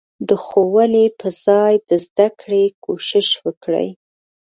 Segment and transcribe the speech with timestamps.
[0.27, 3.87] د ښوونې په ځای د زدکړې کوشش وکړي.